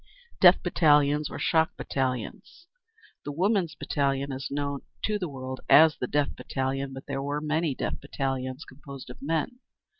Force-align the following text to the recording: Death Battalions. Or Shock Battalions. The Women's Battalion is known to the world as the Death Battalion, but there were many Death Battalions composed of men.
Death 0.39 0.63
Battalions. 0.63 1.29
Or 1.29 1.37
Shock 1.37 1.77
Battalions. 1.77 2.65
The 3.23 3.31
Women's 3.31 3.75
Battalion 3.75 4.31
is 4.31 4.49
known 4.49 4.81
to 5.03 5.19
the 5.19 5.29
world 5.29 5.59
as 5.69 5.97
the 5.97 6.07
Death 6.07 6.35
Battalion, 6.35 6.91
but 6.91 7.05
there 7.05 7.21
were 7.21 7.39
many 7.39 7.75
Death 7.75 8.01
Battalions 8.01 8.65
composed 8.65 9.11
of 9.11 9.21
men. 9.21 9.59